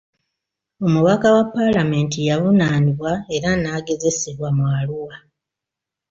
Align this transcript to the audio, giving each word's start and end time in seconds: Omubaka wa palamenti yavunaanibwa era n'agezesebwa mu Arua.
Omubaka 0.85 1.27
wa 1.35 1.43
palamenti 1.53 2.19
yavunaanibwa 2.29 3.11
era 3.35 3.49
n'agezesebwa 3.55 4.49
mu 4.57 4.63
Arua. 4.77 5.15